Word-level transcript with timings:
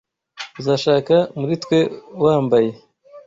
Uzashaka, 0.59 1.15
muri 1.39 1.53
twe 1.63 1.79
wambaye 2.23 2.71